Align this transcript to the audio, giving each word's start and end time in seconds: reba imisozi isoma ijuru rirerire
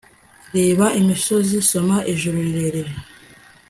reba 0.55 0.85
imisozi 0.99 1.53
isoma 1.63 1.97
ijuru 2.13 2.37
rirerire 2.45 2.93